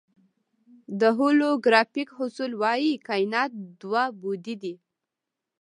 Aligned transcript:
د 0.99 1.01
هولوګرافیک 1.17 2.09
اصول 2.23 2.51
وایي 2.61 2.93
کائنات 3.07 3.51
دوه 3.81 4.03
بعدی 4.21 4.55
دی. 4.61 4.73